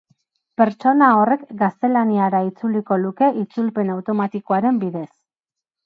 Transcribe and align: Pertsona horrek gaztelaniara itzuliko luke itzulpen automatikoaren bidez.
Pertsona 0.61 1.09
horrek 1.17 1.43
gaztelaniara 1.59 2.41
itzuliko 2.49 2.99
luke 3.05 3.31
itzulpen 3.45 3.97
automatikoaren 3.99 4.85
bidez. 4.87 5.09